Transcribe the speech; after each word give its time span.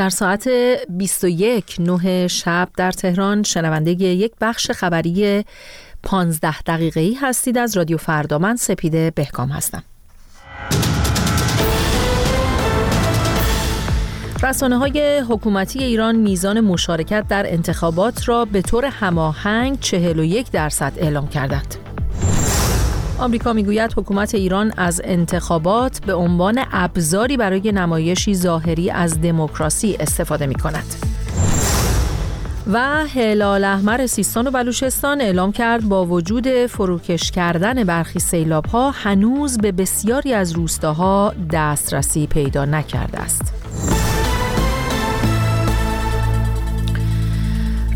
در 0.00 0.10
ساعت 0.10 0.48
21 0.88 1.76
نه 1.78 2.28
شب 2.28 2.68
در 2.76 2.92
تهران 2.92 3.42
شنونده 3.42 3.90
یک 3.90 4.32
بخش 4.40 4.70
خبری 4.70 5.44
15 6.02 6.62
دقیقه 6.62 7.00
ای 7.00 7.14
هستید 7.14 7.58
از 7.58 7.76
رادیو 7.76 7.96
فردا 7.96 8.38
من 8.38 8.56
سپیده 8.56 9.12
بهکام 9.14 9.48
هستم 9.48 9.82
رسانه 14.42 14.78
های 14.78 15.18
حکومتی 15.28 15.84
ایران 15.84 16.16
میزان 16.16 16.60
مشارکت 16.60 17.24
در 17.28 17.52
انتخابات 17.52 18.28
را 18.28 18.44
به 18.44 18.62
طور 18.62 18.84
هماهنگ 18.84 19.80
41 19.80 20.50
درصد 20.50 20.92
اعلام 20.96 21.28
کردند. 21.28 21.89
آمریکا 23.20 23.52
می‌گوید 23.52 23.92
حکومت 23.96 24.34
ایران 24.34 24.72
از 24.76 25.00
انتخابات 25.04 26.00
به 26.06 26.14
عنوان 26.14 26.64
ابزاری 26.72 27.36
برای 27.36 27.72
نمایشی 27.72 28.34
ظاهری 28.34 28.90
از 28.90 29.20
دموکراسی 29.20 29.96
استفاده 30.00 30.46
می 30.46 30.54
کند. 30.54 30.94
و 32.72 32.78
هلال 33.06 33.64
احمر 33.64 34.06
سیستان 34.06 34.46
و 34.46 34.50
بلوچستان 34.50 35.20
اعلام 35.20 35.52
کرد 35.52 35.88
با 35.88 36.06
وجود 36.06 36.66
فروکش 36.66 37.30
کردن 37.30 37.84
برخی 37.84 38.18
سیلاب 38.18 38.66
ها 38.66 38.90
هنوز 38.90 39.58
به 39.58 39.72
بسیاری 39.72 40.34
از 40.34 40.52
روستاها 40.52 41.34
دسترسی 41.52 42.26
پیدا 42.26 42.64
نکرده 42.64 43.18
است. 43.18 43.59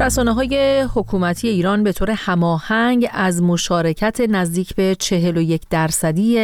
رسانه 0.01 0.33
های 0.33 0.87
حکومتی 0.95 1.49
ایران 1.49 1.83
به 1.83 1.93
طور 1.93 2.11
هماهنگ 2.11 3.09
از 3.13 3.43
مشارکت 3.43 4.21
نزدیک 4.21 4.75
به 4.75 4.97
41 4.99 5.63
درصدی 5.71 6.39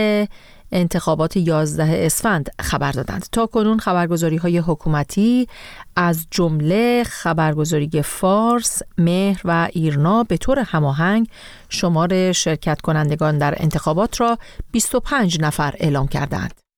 انتخابات 0.73 1.37
11 1.37 2.07
اسفند 2.07 2.51
خبر 2.61 2.93
دادند. 2.93 3.27
تا 3.33 3.47
کنون 3.47 3.79
خبرگزاری 3.79 4.37
های 4.37 4.59
حکومتی 4.59 5.49
از 5.97 6.27
جمله 6.31 7.05
خبرگزاری 7.05 8.03
فارس، 8.03 8.83
مهر 8.99 9.41
و 9.45 9.69
ایرنا 9.73 10.23
به 10.23 10.37
طور 10.37 10.59
هماهنگ 10.59 11.29
شمار 11.69 12.33
شرکت 12.33 12.81
کنندگان 12.81 13.39
در 13.39 13.55
انتخابات 13.57 14.21
را 14.21 14.39
25 14.73 15.41
نفر 15.41 15.75
اعلام 15.79 16.09
کردند. 16.09 16.70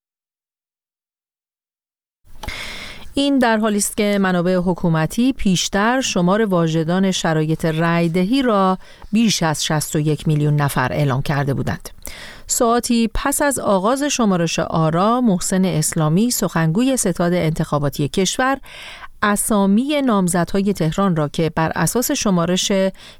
این 3.14 3.38
در 3.38 3.56
حالی 3.56 3.76
است 3.76 3.96
که 3.96 4.18
منابع 4.20 4.54
حکومتی 4.56 5.32
پیشتر 5.32 6.00
شمار 6.00 6.44
واژدان 6.44 7.10
شرایط 7.10 7.64
رایدهی 7.64 8.42
را 8.42 8.78
بیش 9.12 9.42
از 9.42 9.64
61 9.64 10.28
میلیون 10.28 10.56
نفر 10.56 10.92
اعلام 10.92 11.22
کرده 11.22 11.54
بودند. 11.54 11.88
ساعتی 12.46 13.10
پس 13.14 13.42
از 13.42 13.58
آغاز 13.58 14.02
شمارش 14.02 14.58
آرا 14.58 15.20
محسن 15.20 15.64
اسلامی 15.64 16.30
سخنگوی 16.30 16.96
ستاد 16.96 17.32
انتخاباتی 17.32 18.08
کشور 18.08 18.58
اسامی 19.22 20.02
نامزدهای 20.02 20.72
تهران 20.72 21.16
را 21.16 21.28
که 21.28 21.50
بر 21.50 21.72
اساس 21.74 22.10
شمارش 22.10 22.72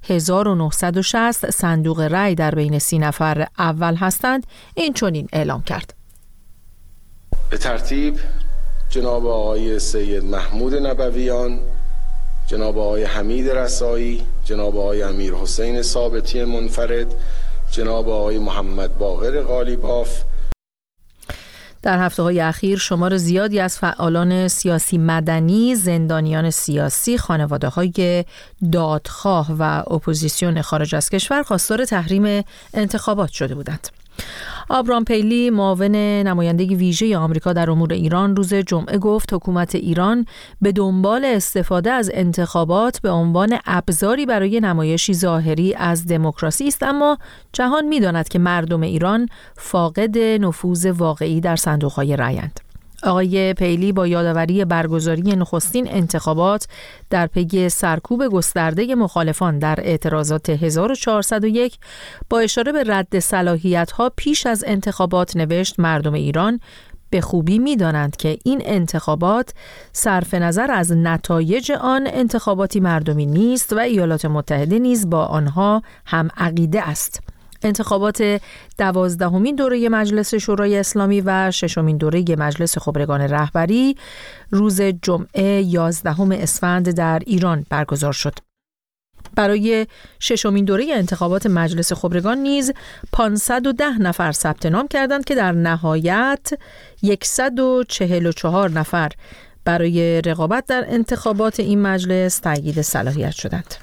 1960 0.09 1.51
صندوق 1.51 2.01
رای 2.01 2.35
در 2.35 2.55
بین 2.55 2.79
سی 2.79 2.99
نفر 2.99 3.47
اول 3.59 3.95
هستند 3.95 4.47
این 4.75 4.93
چنین 4.93 5.29
اعلام 5.33 5.63
کرد. 5.63 5.95
به 7.51 7.59
ترتیب 7.59 8.15
جناب 8.93 9.27
آقای 9.27 9.79
سید 9.79 10.25
محمود 10.25 10.75
نبویان 10.75 11.59
جناب 12.47 12.79
آقای 12.79 13.05
حمید 13.05 13.51
رسایی 13.51 14.23
جناب 14.45 14.77
آقای 14.77 15.03
امیر 15.03 15.35
حسین 15.35 15.83
ثابتی 15.83 16.45
منفرد 16.45 17.07
جناب 17.71 18.09
آقای 18.09 18.39
محمد 18.39 18.99
باقر 18.99 19.43
غالیباف 19.43 20.23
در 21.83 21.99
هفته 21.99 22.23
های 22.23 22.41
اخیر 22.41 22.79
شمار 22.79 23.17
زیادی 23.17 23.61
از 23.61 23.79
فعالان 23.79 24.49
سیاسی 24.49 24.99
مدنی، 24.99 25.75
زندانیان 25.75 26.51
سیاسی، 26.51 27.19
خانواده 27.19 27.69
های 27.69 28.25
دادخواه 28.73 29.53
و 29.59 29.63
اپوزیسیون 29.95 30.63
خارج 30.63 30.95
از 30.95 31.11
کشور 31.11 31.43
خواستار 31.43 31.85
تحریم 31.85 32.45
انتخابات 32.75 33.31
شده 33.31 33.55
بودند. 33.55 34.02
آبرام 34.69 35.05
پیلی 35.05 35.51
معاون 35.51 35.97
نماینده 35.97 36.65
ویژه 36.65 37.17
آمریکا 37.17 37.53
در 37.53 37.71
امور 37.71 37.93
ایران 37.93 38.37
روز 38.37 38.55
جمعه 38.55 38.99
گفت 38.99 39.33
حکومت 39.33 39.75
ایران 39.75 40.27
به 40.61 40.73
دنبال 40.73 41.25
استفاده 41.25 41.91
از 41.91 42.11
انتخابات 42.15 43.01
به 43.01 43.11
عنوان 43.11 43.59
ابزاری 43.67 44.27
برای 44.27 44.61
نمایشی 44.61 45.15
ظاهری 45.15 45.75
از 45.75 46.07
دموکراسی 46.07 46.69
است 46.69 46.83
اما 46.83 47.19
جهان 47.53 47.85
می‌داند 47.85 48.29
که 48.29 48.39
مردم 48.39 48.81
ایران 48.81 49.29
فاقد 49.57 50.19
نفوذ 50.19 50.87
واقعی 50.87 51.41
در 51.41 51.57
صندوقهای 51.57 52.17
رایند. 52.17 52.72
آقای 53.03 53.55
پیلی 53.55 53.93
با 53.93 54.07
یادآوری 54.07 54.65
برگزاری 54.65 55.23
نخستین 55.23 55.89
انتخابات 55.91 56.67
در 57.11 57.27
پی 57.27 57.69
سرکوب 57.69 58.29
گسترده 58.29 58.95
مخالفان 58.95 59.59
در 59.59 59.79
اعتراضات 59.79 60.51
1401 60.51 61.79
با 62.31 62.39
اشاره 62.39 62.73
به 62.73 62.85
رد 62.87 63.19
صلاحیت 63.19 63.91
ها 63.91 64.11
پیش 64.17 64.47
از 64.47 64.65
انتخابات 64.67 65.37
نوشت 65.37 65.81
مردم 65.81 66.13
ایران 66.13 66.61
به 67.11 67.21
خوبی 67.21 67.59
می 67.59 67.77
دانند 67.77 68.17
که 68.17 68.39
این 68.45 68.63
انتخابات 68.65 69.55
صرف 69.93 70.35
نظر 70.35 70.71
از 70.71 70.93
نتایج 70.93 71.73
آن 71.73 72.07
انتخاباتی 72.07 72.81
مردمی 72.81 73.27
نیست 73.27 73.73
و 73.73 73.79
ایالات 73.79 74.25
متحده 74.25 74.79
نیز 74.79 75.11
با 75.11 75.25
آنها 75.25 75.83
هم 76.07 76.29
عقیده 76.37 76.89
است. 76.89 77.32
انتخابات 77.63 78.41
دوازدهمین 78.79 79.57
دوره 79.57 79.89
مجلس 79.89 80.35
شورای 80.35 80.79
اسلامی 80.79 81.21
و 81.21 81.51
ششمین 81.51 81.97
دوره 81.97 82.25
مجلس 82.39 82.79
خبرگان 82.79 83.21
رهبری 83.21 83.97
روز 84.51 84.81
جمعه 84.81 85.63
11 85.63 86.43
اسفند 86.43 86.91
در 86.91 87.23
ایران 87.27 87.67
برگزار 87.71 88.13
شد. 88.13 88.35
برای 89.35 89.87
ششمین 90.21 90.65
دوره 90.65 90.87
انتخابات 90.93 91.47
مجلس 91.47 91.93
خبرگان 91.93 92.39
نیز 92.39 92.73
510 93.13 93.99
نفر 93.99 94.33
ثبت 94.33 94.67
نام 94.67 94.89
کردند 94.89 95.25
که 95.25 95.35
در 95.35 95.53
نهایت 95.53 96.53
144 97.23 98.71
نفر 98.71 99.11
برای 99.65 100.23
رقابت 100.23 100.67
در 100.67 100.85
انتخابات 100.89 101.61
این 101.61 101.83
مجلس 101.83 102.39
تأیید 102.39 102.83
صلاحیت 102.83 103.31
شدند. 103.31 103.75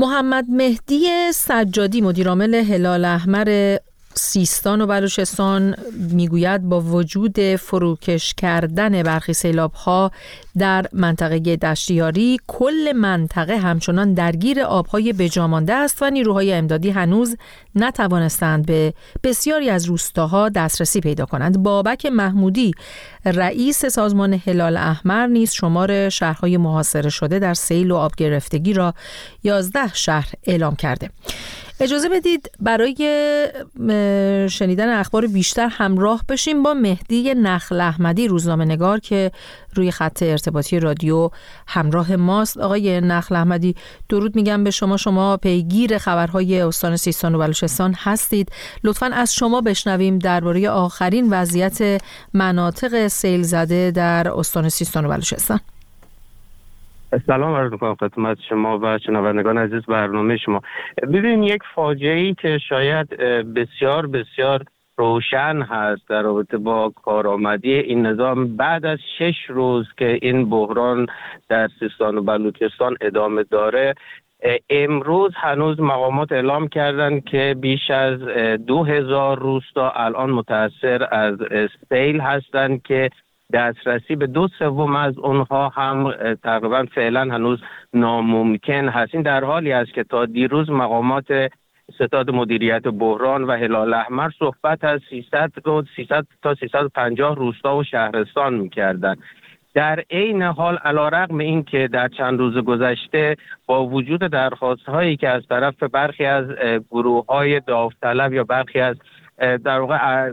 محمد 0.00 0.46
مهدی 0.48 1.32
سجادی 1.34 2.00
مدیرعامل 2.00 2.54
هلال 2.54 3.04
احمر 3.04 3.76
سیستان 4.14 4.80
و 4.80 4.86
بلوچستان 4.86 5.76
می‌گوید 5.92 6.62
با 6.62 6.80
وجود 6.80 7.56
فروکش 7.56 8.34
کردن 8.34 9.02
برخی 9.02 9.32
سیلاب 9.32 9.72
ها 9.72 10.10
در 10.58 10.86
منطقه 10.92 11.56
دشتیاری 11.56 12.36
کل 12.46 12.92
منطقه 12.92 13.56
همچنان 13.56 14.14
درگیر 14.14 14.60
آبهای 14.60 15.12
بجامانده 15.12 15.74
است 15.74 16.02
و 16.02 16.10
نیروهای 16.10 16.52
امدادی 16.52 16.90
هنوز 16.90 17.36
نتوانستند 17.74 18.66
به 18.66 18.94
بسیاری 19.22 19.70
از 19.70 19.84
روستاها 19.84 20.48
دسترسی 20.48 21.00
پیدا 21.00 21.26
کنند. 21.26 21.62
بابک 21.62 22.06
محمودی 22.06 22.72
رئیس 23.24 23.86
سازمان 23.86 24.40
هلال 24.46 24.76
احمر 24.76 25.26
نیز 25.26 25.52
شمار 25.52 26.08
شهرهای 26.08 26.56
محاصره 26.56 27.10
شده 27.10 27.38
در 27.38 27.54
سیل 27.54 27.90
و 27.90 27.96
آب 27.96 28.12
گرفتگی 28.16 28.72
را 28.72 28.94
11 29.44 29.94
شهر 29.94 30.32
اعلام 30.46 30.76
کرده. 30.76 31.10
اجازه 31.80 32.08
بدید 32.08 32.50
برای 32.60 33.48
شنیدن 34.50 34.88
اخبار 34.98 35.26
بیشتر 35.26 35.66
همراه 35.66 36.24
بشیم 36.28 36.62
با 36.62 36.74
مهدی 36.74 37.34
نخل 37.34 37.80
احمدی 37.80 38.28
روزنامه 38.28 38.64
نگار 38.64 39.00
که 39.00 39.30
روی 39.74 39.90
خط 39.90 40.22
ارتباطی 40.22 40.80
رادیو 40.80 41.30
همراه 41.66 42.16
ماست. 42.16 42.58
آقای 42.58 43.00
نخل 43.00 43.36
احمدی 43.36 43.74
درود 44.08 44.36
میگم 44.36 44.64
به 44.64 44.70
شما. 44.70 44.96
شما 44.96 45.36
پیگیر 45.36 45.98
خبرهای 45.98 46.60
استان 46.60 46.96
سیستان 46.96 47.34
و 47.34 47.38
بلوچستان 47.38 47.94
هستید. 47.98 48.52
لطفا 48.84 49.06
از 49.06 49.34
شما 49.34 49.60
بشنویم 49.60 50.18
درباره 50.18 50.70
آخرین 50.70 51.28
وضعیت 51.30 52.02
مناطق 52.34 53.08
سیل 53.08 53.42
زده 53.42 53.90
در 53.90 54.28
استان 54.28 54.68
سیستان 54.68 55.06
و 55.06 55.08
بلوچستان. 55.08 55.60
سلام 57.18 57.54
عرض 57.54 57.72
می‌کنم 57.72 57.94
خدمت 57.94 58.38
شما 58.48 58.78
و 58.82 58.98
شنوندگان 58.98 59.58
عزیز 59.58 59.82
برنامه 59.86 60.36
شما. 60.36 60.60
ببین 61.02 61.42
یک 61.42 61.62
فاجعه 61.74 62.18
ای 62.18 62.34
که 62.34 62.58
شاید 62.58 63.08
بسیار 63.54 64.06
بسیار 64.06 64.64
روشن 64.96 65.62
هست 65.62 66.08
در 66.08 66.22
رابطه 66.22 66.56
با 66.58 66.92
کارآمدی 67.04 67.72
این 67.72 68.06
نظام 68.06 68.56
بعد 68.56 68.86
از 68.86 68.98
شش 69.18 69.36
روز 69.48 69.86
که 69.96 70.18
این 70.22 70.50
بحران 70.50 71.06
در 71.48 71.68
سیستان 71.78 72.18
و 72.18 72.22
بلوچستان 72.22 72.96
ادامه 73.00 73.44
داره 73.50 73.94
امروز 74.70 75.32
هنوز 75.36 75.80
مقامات 75.80 76.32
اعلام 76.32 76.68
کردند 76.68 77.24
که 77.24 77.56
بیش 77.60 77.90
از 77.90 78.20
دو 78.66 78.84
هزار 78.84 79.38
روستا 79.38 79.90
الان 79.90 80.30
متاثر 80.30 81.08
از 81.10 81.38
سیل 81.88 82.20
هستند 82.20 82.82
که 82.82 83.10
دسترسی 83.52 84.16
به 84.16 84.26
دو 84.26 84.48
سوم 84.58 84.96
از 84.96 85.18
اونها 85.18 85.68
هم 85.68 86.12
تقریبا 86.42 86.86
فعلا 86.94 87.20
هنوز 87.20 87.58
ناممکن 87.94 88.88
هست. 88.88 89.14
این 89.14 89.22
در 89.22 89.44
حالی 89.44 89.72
است 89.72 89.92
که 89.94 90.04
تا 90.04 90.26
دیروز 90.26 90.70
مقامات 90.70 91.50
ستاد 91.94 92.30
مدیریت 92.30 92.82
بحران 92.82 93.44
و 93.44 93.52
هلال 93.52 93.94
احمر 93.94 94.30
صحبت 94.38 94.84
از 94.84 95.00
300 95.10 95.52
300 95.96 96.26
تا 96.42 96.54
350 96.54 97.36
روستا 97.36 97.76
و 97.76 97.84
شهرستان 97.84 98.54
می‌کردن 98.54 99.16
در 99.74 100.04
عین 100.10 100.42
حال 100.42 100.76
علیرغم 100.76 101.38
اینکه 101.38 101.88
در 101.92 102.08
چند 102.08 102.38
روز 102.38 102.56
گذشته 102.58 103.36
با 103.66 103.86
وجود 103.86 104.20
درخواست 104.20 104.88
هایی 104.88 105.16
که 105.16 105.28
از 105.28 105.42
طرف 105.48 105.82
برخی 105.82 106.24
از 106.24 106.46
گروه 106.90 107.26
های 107.26 107.60
داوطلب 107.60 108.32
یا 108.32 108.44
برخی 108.44 108.80
از 108.80 108.96
در 109.40 109.80
واقع 109.80 110.30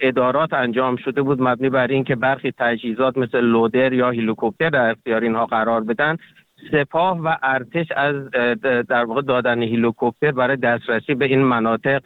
ادارات 0.00 0.52
انجام 0.52 0.96
شده 0.96 1.22
بود 1.22 1.42
مبنی 1.42 1.68
بر 1.68 1.86
اینکه 1.86 2.16
برخی 2.16 2.52
تجهیزات 2.58 3.18
مثل 3.18 3.40
لودر 3.40 3.92
یا 3.92 4.08
هلیکوپتر 4.08 4.70
در 4.70 4.90
اختیار 4.90 5.22
اینها 5.22 5.46
قرار 5.46 5.80
بدن. 5.80 6.16
سپاه 6.70 7.20
و 7.20 7.36
ارتش 7.42 7.86
از 7.96 8.30
در 8.88 9.04
واقع 9.04 9.22
دادن 9.22 9.62
هلیکوپتر 9.62 10.30
برای 10.30 10.56
دسترسی 10.56 11.14
به 11.14 11.24
این 11.24 11.42
مناطق 11.42 12.02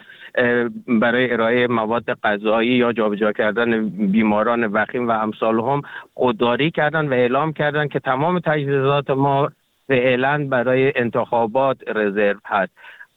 برای 0.87 1.33
ارائه 1.33 1.67
مواد 1.67 2.19
غذایی 2.23 2.71
یا 2.71 2.93
جابجا 2.93 3.33
کردن 3.33 3.89
بیماران 3.89 4.65
وخیم 4.65 5.09
و 5.09 5.11
امثالهم 5.11 5.83
خودداری 6.15 6.71
کردن 6.71 7.09
و 7.09 7.13
اعلام 7.13 7.53
کردن 7.53 7.89
که 7.89 8.01
تمام 8.01 8.39
تجهیزات 8.39 9.11
ما 9.11 9.51
فعلا 9.89 10.47
برای 10.51 10.93
انتخابات 10.97 11.77
رزرو 11.89 12.41
هست. 12.47 12.73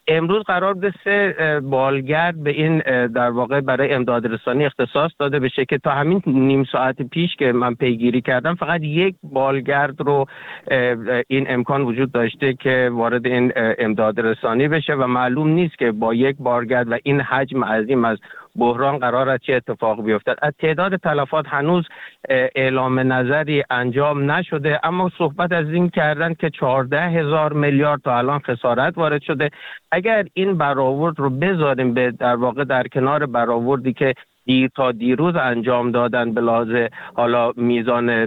امروز 0.07 0.44
قرار 0.44 0.74
بوده 0.74 0.94
سه 1.03 1.59
بالگرد 1.63 2.44
به 2.44 2.50
این 2.50 2.80
در 3.07 3.30
واقع 3.30 3.62
برای 3.62 3.94
امداد 3.94 4.27
رسانی 4.27 4.65
اختصاص 4.65 5.12
داده 5.19 5.39
بشه 5.39 5.65
که 5.65 5.77
تا 5.77 5.92
همین 5.92 6.21
نیم 6.25 6.63
ساعت 6.63 7.01
پیش 7.01 7.36
که 7.36 7.51
من 7.51 7.75
پیگیری 7.75 8.21
کردم 8.21 8.56
فقط 8.56 8.81
یک 8.81 9.15
بالگرد 9.24 10.01
رو 10.01 10.25
این 11.27 11.45
امکان 11.50 11.81
وجود 11.81 12.12
داشته 12.12 12.53
که 12.53 12.89
وارد 12.94 13.25
این 13.25 13.51
امداد 13.56 14.19
رسانی 14.19 14.68
بشه 14.68 14.94
و 14.94 15.07
معلوم 15.07 15.48
نیست 15.48 15.77
که 15.77 15.92
با 15.92 16.13
یک 16.13 16.36
بالگرد 16.39 16.92
و 16.92 16.97
این 17.04 17.21
حجم 17.21 17.63
عظیم 17.63 18.06
از 18.06 18.18
بحران 18.56 18.98
قرار 18.98 19.30
است 19.30 19.44
چه 19.44 19.53
اتفاق 19.53 20.03
بیفتد. 20.03 20.38
از 20.42 20.53
تعداد 20.59 20.95
تلفات 20.95 21.45
هنوز 21.48 21.88
اعلام 22.30 23.00
نظری 23.13 23.63
انجام 23.69 24.31
نشده 24.31 24.80
اما 24.83 25.12
صحبت 25.18 25.51
از 25.51 25.69
این 25.69 25.89
کردن 25.89 26.33
که 26.33 26.50
14 26.50 27.01
هزار 27.01 27.53
میلیارد 27.53 28.01
تا 28.01 28.18
الان 28.18 28.39
خسارت 28.39 28.98
وارد 28.98 29.21
شده. 29.21 29.50
اگر 29.92 30.25
این 30.33 30.57
برآورد 30.57 31.19
رو 31.19 31.30
بذاریم 31.30 31.94
به 31.94 32.12
در 32.12 32.36
واقع 32.36 32.63
در 32.63 32.88
کنار 32.88 33.25
برآوردی 33.25 33.94
که 33.94 34.13
دیر 34.45 34.69
تا 34.75 34.92
دیروز 34.92 35.36
انجام 35.36 35.92
دادن 35.92 36.33
به 36.33 36.42
لحاظ 36.42 36.88
حالا 37.13 37.51
میزان 37.56 38.25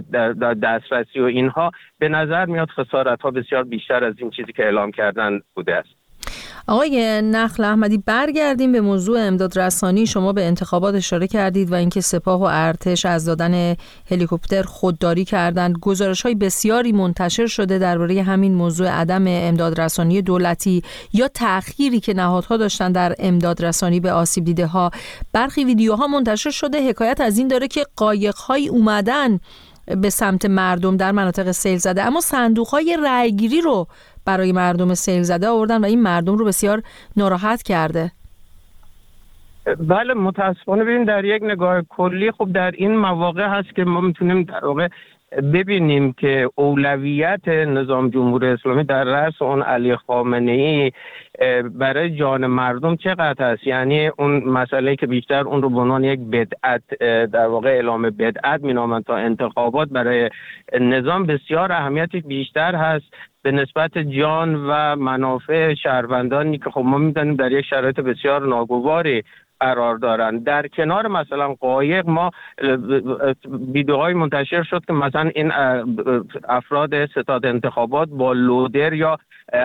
دسترسی 0.63 1.19
و 1.19 1.23
اینها 1.25 1.71
به 1.99 2.09
نظر 2.09 2.45
میاد 2.45 2.69
خسارت 2.69 3.21
ها 3.21 3.31
بسیار 3.31 3.63
بیشتر 3.63 4.03
از 4.03 4.13
این 4.17 4.29
چیزی 4.29 4.53
که 4.53 4.63
اعلام 4.63 4.91
کردن 4.91 5.41
بوده 5.55 5.75
است. 5.75 6.04
آقای 6.67 7.21
نخل 7.21 7.63
احمدی 7.63 7.97
برگردیم 7.97 8.71
به 8.71 8.81
موضوع 8.81 9.19
امداد 9.27 9.59
رسانی. 9.59 10.05
شما 10.05 10.33
به 10.33 10.45
انتخابات 10.45 10.95
اشاره 10.95 11.27
کردید 11.27 11.71
و 11.71 11.75
اینکه 11.75 12.01
سپاه 12.01 12.39
و 12.39 12.43
ارتش 12.43 13.05
از 13.05 13.25
دادن 13.25 13.75
هلیکوپتر 14.11 14.63
خودداری 14.63 15.25
کردند. 15.25 15.77
گزارش 15.81 16.21
های 16.21 16.35
بسیاری 16.35 16.91
منتشر 16.91 17.47
شده 17.47 17.79
درباره 17.79 18.23
همین 18.23 18.53
موضوع 18.53 18.87
عدم 18.87 19.23
امداد 19.27 19.81
رسانی 19.81 20.21
دولتی 20.21 20.83
یا 21.13 21.27
تأخیری 21.27 21.99
که 21.99 22.13
نهادها 22.13 22.57
داشتن 22.57 22.91
در 22.91 23.15
امداد 23.19 23.65
رسانی 23.65 23.99
به 23.99 24.11
آسیب 24.11 24.45
دیده 24.45 24.67
ها 24.67 24.91
برخی 25.33 25.63
ویدیوها 25.63 26.07
منتشر 26.07 26.51
شده. 26.51 26.89
حکایت 26.89 27.21
از 27.21 27.37
این 27.37 27.47
داره 27.47 27.67
که 27.67 27.85
قایق 27.95 28.35
های 28.35 28.67
اومدن 28.67 29.39
به 29.85 30.09
سمت 30.09 30.45
مردم 30.45 30.97
در 30.97 31.11
مناطق 31.11 31.51
سیل 31.51 31.77
زده 31.77 32.03
اما 32.03 32.21
صندوق 32.21 32.67
های 32.67 32.97
رو 33.63 33.87
برای 34.25 34.51
مردم 34.51 34.93
سیل 34.93 35.23
زده 35.23 35.47
آوردن 35.47 35.81
و 35.81 35.85
این 35.85 36.01
مردم 36.01 36.35
رو 36.35 36.45
بسیار 36.45 36.81
ناراحت 37.17 37.63
کرده. 37.63 38.11
بله 39.79 40.13
متاسفانه 40.13 40.83
ببین 40.83 41.03
در 41.03 41.25
یک 41.25 41.43
نگاه 41.43 41.81
کلی 41.81 42.31
خب 42.31 42.51
در 42.53 42.71
این 42.71 42.97
مواقع 42.97 43.47
هست 43.47 43.75
که 43.75 43.83
ما 43.83 44.01
می‌تونیم 44.01 44.43
در 44.43 44.65
واقع 44.65 44.87
ببینیم 45.41 46.13
که 46.13 46.49
اولویت 46.55 47.47
نظام 47.47 48.09
جمهوری 48.09 48.47
اسلامی 48.47 48.83
در 48.83 49.03
رأس 49.03 49.41
اون 49.41 49.61
علی 49.61 49.95
خامنه 49.95 50.51
ای 50.51 50.91
برای 51.63 52.09
جان 52.09 52.45
مردم 52.45 52.95
چقدر 52.95 53.51
هست 53.51 53.67
یعنی 53.67 54.07
اون 54.07 54.43
مسئله 54.43 54.95
که 54.95 55.07
بیشتر 55.07 55.41
اون 55.41 55.61
رو 55.61 55.69
به 55.69 55.79
عنوان 55.79 56.03
یک 56.03 56.19
بدعت 56.19 56.83
در 57.31 57.47
واقع 57.47 57.69
اعلام 57.69 58.01
بدعت 58.01 58.63
مینامند 58.63 59.03
تا 59.03 59.15
انتخابات 59.15 59.89
برای 59.89 60.29
نظام 60.81 61.25
بسیار 61.25 61.71
اهمیت 61.71 62.15
بیشتر 62.15 62.75
هست 62.75 63.05
به 63.41 63.51
نسبت 63.51 63.97
جان 63.97 64.55
و 64.55 64.95
منافع 64.95 65.73
شهروندانی 65.73 66.57
که 66.57 66.69
خب 66.69 66.81
ما 66.81 66.97
می‌دانیم 66.97 67.35
در 67.35 67.51
یک 67.51 67.65
شرایط 67.65 67.99
بسیار 67.99 68.47
ناگواری 68.47 69.23
قرار 69.59 69.97
دارند 69.97 70.43
در 70.43 70.67
کنار 70.67 71.07
مثلا 71.07 71.53
قایق 71.53 72.07
ما 72.07 72.31
ویدیوهای 73.73 74.13
منتشر 74.13 74.63
شد 74.63 74.85
که 74.85 74.93
مثلا 74.93 75.31
این 75.35 75.51
افراد 76.49 77.05
ستاد 77.05 77.45
انتخابات 77.45 78.09
با 78.09 78.33
لودر 78.33 78.93
یا 78.93 79.17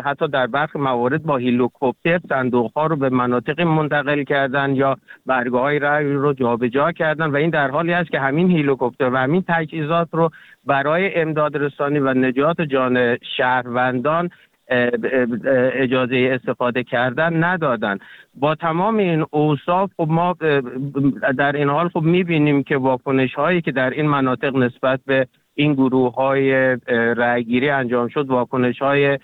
حتی 0.04 0.28
در 0.28 0.46
برخی 0.46 0.78
موارد 0.78 1.22
با 1.22 1.36
هلیکوپتر 1.36 2.20
صندوق 2.28 2.72
ها 2.76 2.86
رو 2.86 2.96
به 2.96 3.08
مناطق 3.08 3.60
منتقل 3.60 4.22
کردن 4.22 4.74
یا 4.74 4.96
برگاه 5.26 5.60
های 5.60 5.78
رای 5.78 6.12
رو 6.12 6.32
جابجا 6.32 6.92
کردن 6.92 7.30
و 7.30 7.36
این 7.36 7.50
در 7.50 7.70
حالی 7.70 7.92
است 7.92 8.10
که 8.10 8.20
همین 8.20 8.50
هلیکوپتر 8.50 9.10
و 9.10 9.16
همین 9.16 9.44
تجهیزات 9.48 10.08
رو 10.12 10.30
برای 10.66 11.14
امداد 11.14 11.56
رسانی 11.56 11.98
و 11.98 12.14
نجات 12.14 12.60
جان 12.60 13.18
شهروندان 13.36 14.30
اجازه 14.70 16.38
استفاده 16.40 16.84
کردن 16.84 17.44
ندادن. 17.44 17.98
با 18.34 18.54
تمام 18.54 18.96
این 18.96 19.24
اوصاف 19.30 19.90
خب 19.96 20.06
ما 20.10 20.36
در 21.38 21.56
این 21.56 21.68
حال 21.68 21.88
خب 21.88 22.02
می‌بینیم 22.02 22.62
که 22.62 22.76
واکنش 22.76 23.34
هایی 23.34 23.60
که 23.60 23.72
در 23.72 23.90
این 23.90 24.06
مناطق 24.06 24.56
نسبت 24.56 25.00
به 25.06 25.26
این 25.54 25.74
گروه 25.74 26.14
های 26.14 26.76
رأیگیری 27.16 27.70
انجام 27.70 28.08
شد 28.08 28.28
واکنش 28.28 28.78
های 28.78 29.18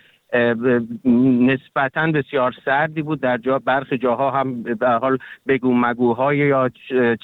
نسبتا 1.05 2.07
بسیار 2.07 2.55
سردی 2.65 3.03
بود. 3.03 3.21
در 3.21 3.39
جا 3.39 3.59
برخی 3.59 3.99
جاها 3.99 4.31
هم 4.31 4.63
در 4.63 4.99
حال 4.99 5.19
بگو 5.49 5.75
مگوهای 5.75 6.39
یا 6.39 6.71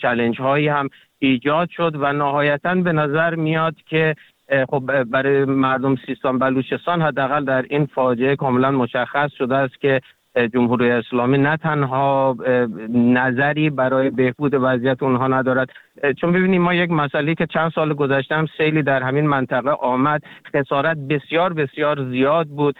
چلنج 0.02 0.40
هایی 0.40 0.68
هم 0.68 0.88
ایجاد 1.18 1.68
شد 1.70 1.96
و 2.00 2.12
نهایتا 2.12 2.74
به 2.74 2.92
نظر 2.92 3.34
میاد 3.34 3.74
که 3.86 4.14
خب 4.68 5.04
برای 5.04 5.44
مردم 5.44 5.96
سیستان 6.06 6.38
بلوچستان 6.38 7.02
حداقل 7.02 7.44
در 7.44 7.64
این 7.70 7.86
فاجعه 7.86 8.36
کاملا 8.36 8.70
مشخص 8.70 9.30
شده 9.38 9.56
است 9.56 9.80
که 9.80 10.00
جمهوری 10.54 10.90
اسلامی 10.90 11.38
نه 11.38 11.56
تنها 11.56 12.36
نظری 12.88 13.70
برای 13.70 14.10
بهبود 14.10 14.54
وضعیت 14.54 15.02
اونها 15.02 15.28
ندارد 15.28 15.68
چون 16.20 16.32
ببینیم 16.32 16.62
ما 16.62 16.74
یک 16.74 16.90
مسئله 16.90 17.34
که 17.34 17.46
چند 17.46 17.72
سال 17.72 17.94
گذشته 17.94 18.34
هم 18.34 18.46
سیلی 18.56 18.82
در 18.82 19.02
همین 19.02 19.26
منطقه 19.26 19.70
آمد 19.70 20.22
خسارت 20.56 20.96
بسیار 20.96 21.52
بسیار 21.52 22.10
زیاد 22.10 22.46
بود. 22.46 22.76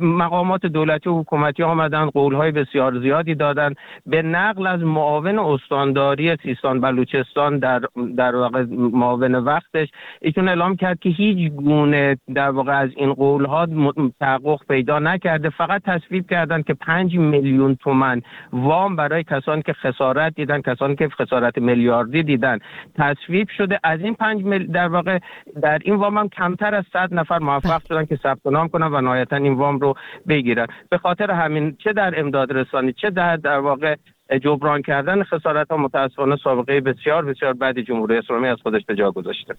مقامات 0.00 0.66
دولتی 0.66 1.08
و 1.08 1.20
حکومتی 1.20 1.62
آمدن 1.62 2.06
قولهای 2.06 2.50
بسیار 2.50 3.00
زیادی 3.00 3.34
دادن. 3.34 3.74
به 4.06 4.22
نقل 4.22 4.66
از 4.66 4.80
معاون 4.80 5.38
استانداری 5.38 6.36
سیستان 6.36 6.80
بلوچستان 6.80 7.58
در 7.58 7.80
در 8.16 8.36
واقع 8.36 8.64
معاون 8.70 9.34
وقتش 9.34 9.88
ایشون 10.20 10.48
اعلام 10.48 10.76
کرد 10.76 10.98
که 10.98 11.08
هیچ 11.08 11.52
گونه 11.52 12.16
در 12.34 12.50
واقع 12.50 12.72
از 12.72 12.90
این 12.96 13.12
قولها 13.12 13.66
تحقق 14.20 14.60
پیدا 14.68 14.98
نکرده. 14.98 15.50
فقط 15.50 15.82
تصویب 15.84 16.30
کردن 16.30 16.62
که 16.62 16.74
5 16.74 17.16
میلیون 17.16 17.74
تومن 17.74 18.22
وام 18.52 18.96
برای 18.96 19.24
کسانی 19.24 19.62
که 19.62 19.72
خسارت 19.72 20.34
دیدن 20.34 20.60
کسانی 20.60 20.96
که 20.96 21.08
خسارت 21.08 21.58
میلیاردی 21.58 22.22
دیدن. 22.22 22.58
تصویب 22.94 23.48
شده. 23.56 23.80
از 23.84 24.00
این 24.00 24.14
5 24.14 24.44
مل... 24.44 24.66
در 24.66 24.88
واقع 24.88 25.18
در 25.62 25.78
این 25.84 25.94
وام 25.94 26.18
هم 26.18 26.28
کمتر 26.28 26.74
از 26.74 26.84
100 26.92 27.14
نفر 27.14 27.38
موفق 27.38 27.82
شدن 27.88 28.04
که 28.04 28.16
ثبت 28.22 28.46
نام 28.46 28.68
کنن 28.68 28.86
و 28.86 29.00
نهایتا 29.00 29.36
این 29.36 29.54
وام 29.54 29.78
رو 29.78 29.94
بگیرن. 30.28 30.66
به 30.90 30.98
خاطر 30.98 31.30
همین 31.30 31.76
چه 31.84 31.92
در 31.92 32.20
امداد 32.20 32.52
رسانی 32.52 32.92
چه 32.92 33.10
در 33.10 33.36
در 33.36 33.58
واقع 33.58 33.96
جبران 34.42 34.82
کردن 34.82 35.24
خسارت 35.24 35.70
ها 35.70 35.76
متاسفانه 35.76 36.36
سابقه 36.44 36.80
بسیار 36.80 37.24
بسیار 37.24 37.52
بعدی 37.52 37.82
جمهوری 37.82 38.16
اسلامی 38.16 38.48
از 38.48 38.58
خودش 38.62 38.82
به 38.86 38.94
جا 38.94 39.10
گذاشته. 39.10 39.54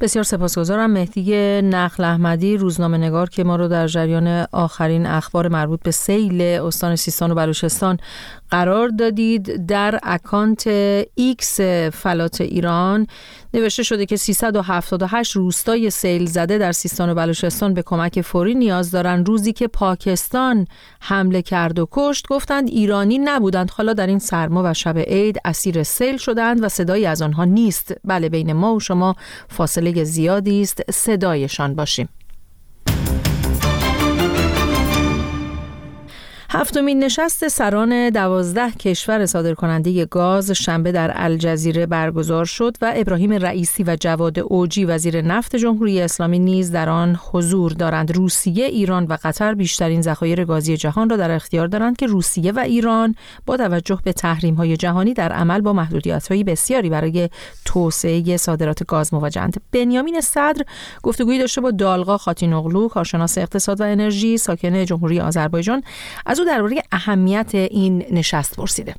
بسیار 0.00 0.22
سپاسگزارم. 0.22 0.90
مهدی 0.90 1.62
نخل 1.62 2.04
احمدی 2.04 2.56
روزنامه 2.56 2.98
نگار 2.98 3.28
که 3.28 3.44
ما 3.44 3.56
رو 3.56 3.68
در 3.68 3.86
جریان 3.86 4.46
آخرین 4.52 5.06
اخبار 5.06 5.48
مربوط 5.48 5.82
به 5.82 5.90
سیل 5.90 6.42
استان 6.42 6.96
سیستان 6.96 7.30
و 7.30 7.34
بلوچستان 7.34 7.96
قرار 8.50 8.88
دادید 8.88 9.66
در 9.66 9.98
اکانت 10.02 10.66
ایکس 11.14 11.60
فلات 11.92 12.40
ایران. 12.40 13.06
نوشته 13.56 13.82
شده 13.82 14.06
که 14.06 14.16
378 14.16 15.36
روستای 15.36 15.90
سیل 15.90 16.26
زده 16.26 16.58
در 16.58 16.72
سیستان 16.72 17.10
و 17.10 17.14
بلوچستان 17.14 17.74
به 17.74 17.82
کمک 17.82 18.20
فوری 18.20 18.54
نیاز 18.54 18.90
دارند. 18.90 19.28
روزی 19.28 19.52
که 19.52 19.68
پاکستان 19.68 20.66
حمله 21.00 21.42
کرد 21.42 21.78
و 21.78 21.88
کشت 21.90 22.28
گفتند 22.28 22.68
ایرانی 22.68 23.18
نبودند. 23.18 23.70
حالا 23.70 23.92
در 23.92 24.06
این 24.06 24.18
سرما 24.18 24.62
و 24.64 24.74
شب 24.74 24.98
عید 24.98 25.40
اسیر 25.44 25.82
سیل 25.82 26.16
شدند 26.16 26.64
و 26.64 26.68
صدایی 26.68 27.06
از 27.06 27.22
آنها 27.22 27.44
نیست. 27.44 27.94
بله 28.04 28.28
بین 28.28 28.52
ما 28.52 28.74
و 28.74 28.80
شما 28.80 29.14
فاصله 29.48 30.04
زیادی 30.04 30.62
است. 30.62 30.90
صدایشان 30.90 31.74
باشیم. 31.74 32.08
هفتمین 36.58 37.04
نشست 37.04 37.48
سران 37.48 38.10
دوازده 38.10 38.70
کشور 38.70 39.26
صادرکننده 39.26 40.04
گاز 40.04 40.50
شنبه 40.50 40.92
در 40.92 41.12
الجزیره 41.14 41.86
برگزار 41.86 42.44
شد 42.44 42.76
و 42.82 42.92
ابراهیم 42.96 43.32
رئیسی 43.32 43.84
و 43.84 43.96
جواد 44.00 44.38
اوجی 44.38 44.84
وزیر 44.84 45.22
نفت 45.22 45.56
جمهوری 45.56 46.00
اسلامی 46.00 46.38
نیز 46.38 46.72
در 46.72 46.88
آن 46.88 47.18
حضور 47.32 47.72
دارند. 47.72 48.16
روسیه، 48.16 48.64
ایران 48.64 49.04
و 49.04 49.16
قطر 49.22 49.54
بیشترین 49.54 50.02
ذخایر 50.02 50.44
گازی 50.44 50.76
جهان 50.76 51.10
را 51.10 51.16
در 51.16 51.30
اختیار 51.30 51.66
دارند 51.66 51.96
که 51.96 52.06
روسیه 52.06 52.52
و 52.52 52.58
ایران 52.58 53.14
با 53.46 53.56
توجه 53.56 53.98
به 54.04 54.12
تحریم 54.12 54.54
های 54.54 54.76
جهانی 54.76 55.14
در 55.14 55.32
عمل 55.32 55.60
با 55.60 55.72
محدودیت 55.72 56.28
های 56.28 56.44
بسیاری 56.44 56.90
برای 56.90 57.28
توسعه 57.64 58.36
صادرات 58.36 58.86
گاز 58.86 59.14
مواجهند. 59.14 59.60
بنیامین 59.72 60.20
صدر 60.20 60.64
گفتگویی 61.02 61.38
داشته 61.38 61.60
با 61.60 61.70
دالغا 61.70 62.18
خاتینوغلو 62.18 62.88
کارشناس 62.88 63.38
اقتصاد 63.38 63.80
و 63.80 63.84
انرژی 63.84 64.38
ساکن 64.38 64.84
جمهوری 64.84 65.20
آذربایجان 65.20 65.82
از 66.26 66.45
درباره 66.46 66.82
اهمیت 66.92 67.54
این 67.54 68.04
نشست 68.12 68.60
پرسیده. 68.60 68.94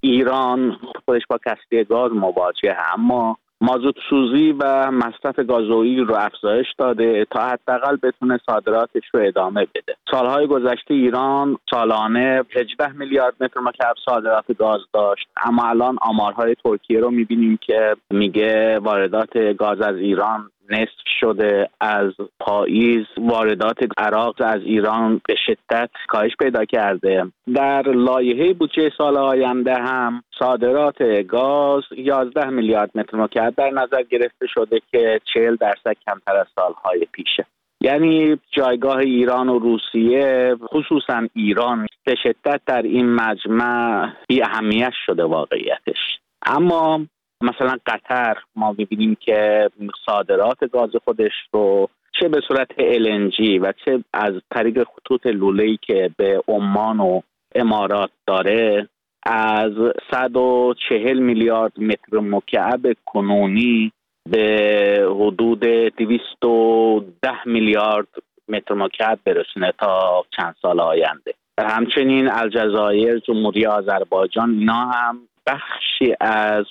ایران 0.00 0.76
خودش 1.04 1.22
با 1.28 1.38
کسری 1.46 1.84
گاز 1.84 2.12
مواجه 2.12 2.76
اما 2.94 3.36
مازوت 3.60 3.94
سوزی 4.10 4.52
و 4.52 4.90
مصرف 4.90 5.38
گازوئیل 5.38 6.04
رو 6.04 6.14
افزایش 6.14 6.66
داده 6.78 7.26
تا 7.30 7.48
حداقل 7.48 7.96
بتونه 7.96 8.40
صادراتش 8.46 9.02
رو 9.14 9.20
ادامه 9.26 9.66
بده. 9.74 9.96
سالهای 10.10 10.46
گذشته 10.46 10.94
ایران 10.94 11.58
سالانه 11.70 12.42
18 12.56 12.92
میلیارد 12.92 13.34
متر 13.40 13.60
مکعب 13.60 13.96
صادرات 14.04 14.44
گاز 14.58 14.80
داشت. 14.92 15.28
اما 15.44 15.62
الان 15.62 15.98
آمارهای 16.02 16.54
ترکیه 16.64 17.00
رو 17.00 17.10
می‌بینیم 17.10 17.58
که 17.62 17.96
میگه 18.10 18.78
واردات 18.78 19.38
گاز 19.58 19.80
از 19.80 19.96
ایران 19.96 20.50
نصف 20.70 21.08
شده 21.20 21.68
از 21.80 22.12
پاییز 22.40 23.06
واردات 23.18 23.78
عراق 23.98 24.34
از 24.38 24.60
ایران 24.62 25.20
به 25.28 25.34
شدت 25.46 25.90
کاهش 26.08 26.32
پیدا 26.38 26.64
کرده. 26.64 27.26
در 27.54 27.82
لایحه 27.82 28.52
بودجه 28.52 28.90
سال 28.98 29.16
آینده 29.16 29.74
هم 29.74 30.22
صادرات 30.38 31.02
گاز 31.28 31.82
11 31.96 32.50
میلیارد 32.50 32.90
متر 32.94 33.16
مکعب 33.16 33.54
در 33.56 33.70
نظر 33.70 34.02
گرفته 34.02 34.46
شده 34.46 34.80
که 34.92 35.20
40 35.34 35.56
درصد 35.56 35.96
کمتر 36.06 36.36
از 36.36 36.46
سالهای 36.56 37.06
پیشه 37.12 37.46
یعنی 37.80 38.38
جایگاه 38.50 38.96
ایران 38.96 39.48
و 39.48 39.58
روسیه 39.58 40.56
خصوصا 40.64 41.28
ایران 41.34 41.86
به 42.04 42.14
شدت 42.22 42.60
در 42.66 42.82
این 42.82 43.14
مجمع 43.14 44.08
بی 44.28 44.42
اهمیت 44.42 44.92
شده 45.06 45.24
واقعیتش. 45.24 46.18
اما 46.46 47.00
مثلا 47.40 47.76
قطر 47.86 48.36
ما 48.56 48.74
می‌بینیم 48.78 49.16
که 49.20 49.70
صادرات 50.06 50.70
گاز 50.72 50.90
خودش 51.04 51.32
رو 51.52 51.88
چه 52.20 52.28
به 52.28 52.40
صورت 52.48 52.68
LNG 52.72 53.60
و 53.60 53.72
چه 53.84 54.04
از 54.12 54.32
طریق 54.54 54.84
خطوط 54.84 55.26
لوله‌ای 55.26 55.78
که 55.82 56.10
به 56.16 56.42
عمان 56.48 57.00
و 57.00 57.20
امارات 57.54 58.10
داره 58.26 58.88
از 59.26 59.72
140 60.10 61.18
میلیارد 61.18 61.80
متر 61.80 62.18
مکعب 62.20 62.96
کنونی 63.04 63.92
به 64.30 65.08
حدود 65.10 65.60
210 65.60 67.48
میلیارد 67.48 68.08
متر 68.48 68.74
مکعب 68.74 69.18
برسونه 69.24 69.72
تا 69.78 70.24
چند 70.36 70.54
سال 70.62 70.80
آینده. 70.80 71.34
همچنین 71.58 72.30
الجزایر 72.30 73.18
جمهوری 73.18 73.66
آذربایجان 73.66 74.50
اینا 74.50 74.84
هم 74.84 75.18
بخشی 75.46 76.14
از 76.20 76.64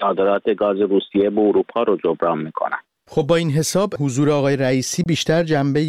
صادرات 0.00 0.50
گاز 0.50 0.80
روسیه 0.80 1.30
به 1.30 1.40
اروپا 1.40 1.82
رو 1.82 1.96
جبران 2.04 2.38
می‌کنن. 2.38 2.78
خب 3.08 3.22
با 3.22 3.36
این 3.36 3.50
حساب 3.50 3.90
حضور 4.00 4.30
آقای 4.30 4.56
رئیسی 4.56 5.02
بیشتر 5.02 5.42
جنبه 5.42 5.80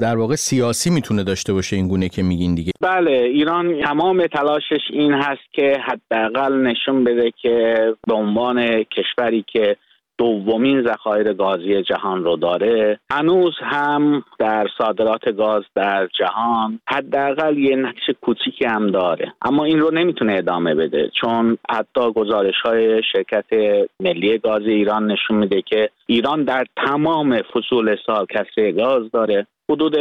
در 0.00 0.16
واقع 0.16 0.34
سیاسی 0.34 0.90
می‌تونه 0.90 1.24
داشته 1.24 1.52
باشه 1.52 1.76
این 1.76 1.88
گونه 1.88 2.08
که 2.08 2.22
میگین 2.22 2.54
دیگه؟ 2.54 2.72
بله 2.80 3.10
ایران 3.10 3.82
تمام 3.82 4.26
تلاشش 4.26 4.82
این 4.90 5.12
هست 5.12 5.52
که 5.52 5.76
حداقل 5.86 6.52
نشون 6.52 7.04
بده 7.04 7.32
که 7.42 7.76
به 8.06 8.14
عنوان 8.14 8.84
کشوری 8.84 9.44
که 9.52 9.76
دومین 10.18 10.82
ذخایر 10.82 11.32
گازی 11.32 11.82
جهان 11.82 12.24
رو 12.24 12.36
داره. 12.36 13.00
هنوز 13.10 13.54
هم 13.62 14.24
در 14.38 14.66
صادرات 14.78 15.28
گاز 15.28 15.62
در 15.74 16.08
جهان 16.18 16.80
حداقل 16.88 17.58
یه 17.58 17.76
نقش 17.76 18.10
کوچیکی 18.20 18.64
هم 18.64 18.90
داره. 18.90 19.34
اما 19.42 19.64
این 19.64 19.80
رو 19.80 19.90
نمی‌تونه 19.90 20.32
ادامه 20.32 20.74
بده 20.74 21.10
چون 21.20 21.58
حتی 21.70 22.12
گزارش 22.12 22.60
های 22.64 23.02
شرکت 23.12 23.44
ملی 24.00 24.38
گاز 24.38 24.62
ایران 24.62 25.06
نشون 25.06 25.36
میده 25.36 25.62
که 25.62 25.90
ایران 26.06 26.44
در 26.44 26.64
تمام 26.76 27.42
فصول 27.42 27.96
سال 28.06 28.26
کسری 28.26 28.72
گاز 28.72 29.10
داره. 29.10 29.46
حدود 29.72 29.96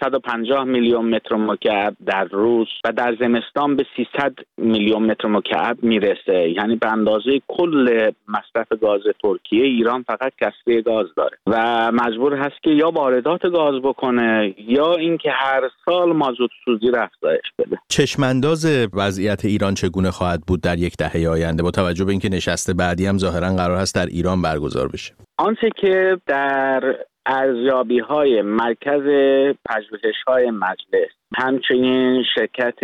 150 0.00 0.64
میلیون 0.64 1.04
متر 1.14 1.36
مکعب 1.36 1.96
در 2.06 2.24
روز 2.24 2.66
و 2.84 2.92
در 2.92 3.16
زمستان 3.20 3.76
به 3.76 3.86
300 3.96 4.34
میلیون 4.56 5.02
متر 5.02 5.28
مکعب 5.28 5.78
می‌رسه. 5.82 6.50
یعنی 6.56 6.76
به 6.76 6.92
اندازه 6.92 7.40
کل 7.48 8.10
مصرف 8.28 8.68
گاز 8.80 9.00
ترکیه 9.22 9.64
ایران 9.64 10.02
فقط 10.02 10.32
کسری 10.40 10.82
گاز 10.82 11.06
داره. 11.16 11.38
و 11.46 11.92
مجبور 11.92 12.34
هست 12.34 12.62
که 12.62 12.70
یا 12.70 12.90
واردات 12.90 13.42
گاز 13.42 13.82
بکنه 13.82 14.54
یا 14.58 14.94
اینکه 14.94 15.30
هر 15.30 15.62
سال 15.84 16.12
مازوت 16.12 16.50
سوزی 16.64 16.90
رو 16.90 17.02
افزایش 17.02 17.44
بده. 17.58 17.78
چشمانداز 17.88 18.88
وضعیت 18.94 19.44
ایران 19.44 19.74
چگونه 19.74 20.10
خواهد 20.10 20.40
بود 20.46 20.60
در 20.60 20.78
یک 20.78 20.96
دهه 20.96 21.28
آینده؟ 21.28 21.62
با 21.62 21.70
توجه 21.70 22.04
به 22.04 22.10
اینکه 22.10 22.28
نشست 22.28 22.70
بعدی 22.76 23.06
هم 23.06 23.18
ظاهرا 23.18 23.56
قرار 23.56 23.78
هست 23.78 23.94
در 23.94 24.06
ایران 24.06 24.42
برگزار 24.42 24.88
بشه. 24.88 25.14
آنچه 25.38 25.70
که 25.80 26.16
در 26.26 26.94
ارزیابی 27.26 27.98
های 27.98 28.42
مرکز 28.42 29.02
پژوهش 29.68 30.22
های 30.26 30.50
مجلس 30.50 31.10
همچنین 31.36 32.24
شرکت 32.34 32.82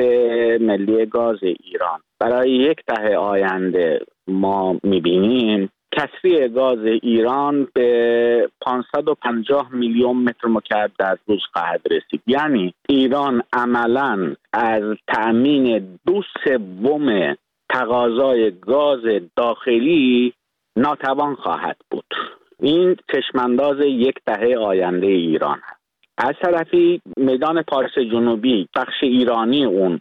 ملی 0.61 1.06
گاز 1.06 1.38
ایران. 1.42 2.00
برای 2.20 2.50
یک 2.50 2.78
دهه 2.87 3.16
آینده 3.16 4.00
ما 4.28 4.76
می‌بینیم 4.82 5.70
کسری 5.96 6.49
گاز 6.49 6.78
ایران 6.78 7.68
به 7.75 8.50
550 8.61 9.75
میلیون 9.75 10.16
متر 10.16 10.49
مکعب 10.49 10.90
در 10.99 11.18
روز 11.26 11.40
خواهد 11.52 11.80
رسید. 11.90 12.22
یعنی 12.26 12.75
ایران 12.88 13.42
عملا 13.52 14.34
از 14.52 14.82
تأمین 15.08 15.99
دو 16.06 16.22
سوم 16.44 17.37
تقاضای 17.68 18.52
گاز 18.61 19.00
داخلی 19.37 20.32
ناتوان 20.76 21.34
خواهد 21.34 21.76
بود. 21.90 22.14
این 22.61 22.97
چشمانداز 23.12 23.76
یک 23.80 24.14
دهه 24.26 24.56
آینده 24.59 25.06
ایران 25.06 25.61
هست. 25.62 25.82
از 26.18 26.35
طرفی 26.42 27.02
میدان 27.16 27.62
پارس 27.62 27.99
جنوبی 27.99 28.68
بخش 28.76 29.02
ایرانی 29.02 29.64
اون 29.64 30.00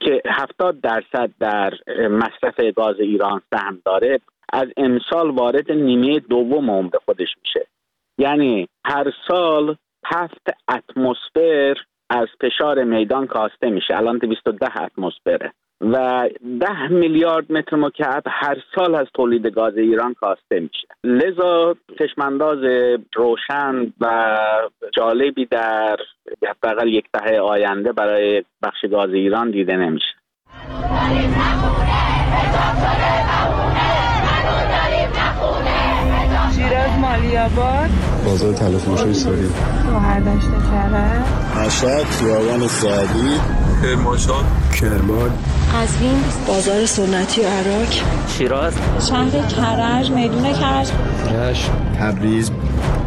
که 0.00 0.22
هفتاد 0.26 0.80
درصد 0.80 1.30
در 1.40 1.74
مصرف 2.08 2.60
گاز 2.76 3.00
ایران 3.00 3.42
سهم 3.54 3.82
داره 3.84 4.20
از 4.52 4.68
امسال 4.76 5.30
وارد 5.30 5.72
نیمه 5.72 6.20
دوم 6.20 6.70
عمر 6.70 6.90
خودش 7.04 7.28
میشه. 7.42 7.66
یعنی 8.18 8.68
هر 8.86 9.12
سال 9.28 9.76
هفت 10.04 10.48
اتمسفر 10.68 11.74
از 12.10 12.28
فشار 12.40 12.84
میدان 12.84 13.26
کاسته 13.26 13.70
میشه. 13.70 13.96
الان 13.96 14.18
210 14.18 14.82
اتمسفره. 14.82 15.52
و 15.82 16.28
ده 16.60 16.88
میلیارد 16.88 17.52
متر 17.52 17.76
مکعب 17.76 18.22
هر 18.26 18.56
سال 18.74 18.94
از 18.94 19.06
تولید 19.14 19.46
گاز 19.46 19.76
ایران 19.76 20.14
کاسته 20.14 20.60
میشه. 20.60 20.88
لذا 21.04 21.76
چشمانداز 21.98 22.58
روشن 23.14 23.92
و 24.00 24.36
جالبی 24.96 25.46
در 25.46 25.96
حداقل 26.48 26.88
یک 26.88 27.04
دهه 27.12 27.40
آینده 27.40 27.92
برای 27.92 28.44
بخش 28.62 28.84
گاز 28.90 29.10
ایران 29.10 29.50
دیده 29.50 29.76
نمیشه. 29.76 30.14
شیراز 36.72 36.98
مالی 36.98 37.36
آباد. 37.36 37.90
بازار 38.24 38.52
تلفروشی 38.52 39.14
ساری 39.14 39.50
هر 40.02 40.20
دشت 40.20 40.46
کرد 40.46 41.24
مشهد 41.66 42.04
خیابان 42.04 42.68
سعدی. 42.68 43.36
کرمانشاه. 43.82 44.44
کرمان. 44.80 45.30
قزوین. 45.74 46.24
بازار 46.46 46.86
سنتی 46.86 47.42
عراق. 47.42 47.88
شیراز. 48.28 48.74
شهر 49.08 49.30
کرج 49.30 50.10
میدون 50.10 50.52
کرج. 50.52 50.88
رشت 51.34 51.70
تبریز. 52.00 52.50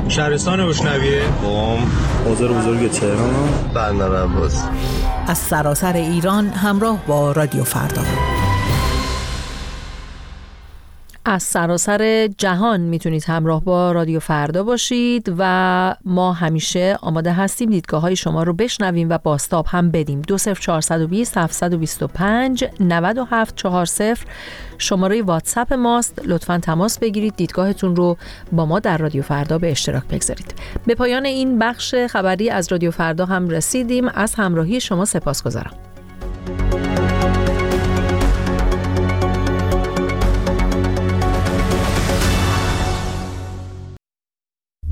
شهرستان 0.08 0.60
روشنویه 0.60 1.22
قم 1.22 1.78
بازار 2.26 2.54
بزرگ 2.54 2.92
تهران. 2.92 3.50
بندر 3.74 4.24
عباس 4.24 4.64
از 5.28 5.38
سراسر 5.38 5.94
ایران 5.94 6.48
همراه 6.48 7.00
با 7.08 7.32
رادیو 7.32 7.64
فردا. 7.64 8.02
از 11.26 11.44
سراسر 11.44 12.28
جهان 12.38 12.82
می‌تونید 12.82 13.24
همراه 13.24 13.64
با 13.64 13.92
رادیو 13.92 14.20
فردا 14.20 14.64
باشید 14.64 15.36
و 15.38 15.96
ما 16.06 16.34
همیشه 16.34 16.98
آماده 17.02 17.34
هستیم 17.34 17.70
دیدگاه 17.70 18.02
های 18.02 18.16
شما 18.16 18.44
رو 18.44 18.54
بشنویم 18.54 19.10
و 19.10 19.18
باستاب 19.18 19.66
هم 19.70 19.92
بدیم. 19.92 20.22
دو 20.22 20.38
سف 20.38 20.60
420 20.60 21.38
725 21.38 22.66
97 22.80 23.56
40 23.56 24.16
شماره 24.78 25.22
واتساپ 25.22 25.74
ماست. 25.74 26.22
لطفا 26.26 26.58
تماس 26.58 27.00
بگیرید. 27.00 27.36
دیدگاهتون 27.36 27.96
رو 27.96 28.18
با 28.52 28.66
ما 28.66 28.80
در 28.80 28.98
رادیو 28.98 29.22
فردا 29.22 29.58
به 29.58 29.72
اشتراک 29.72 30.04
بگذارید. 30.04 30.54
به 30.86 30.96
پایان 30.96 31.26
این 31.26 31.60
بخش 31.60 31.96
خبری 31.96 32.50
از 32.50 32.72
رادیو 32.72 32.92
فردا 32.92 33.26
هم 33.26 33.50
رسیدیم. 33.50 34.08
از 34.08 34.36
همراهی 34.36 34.80
شما 34.80 35.06
سپاس 35.06 35.44
گذارم 35.44 35.74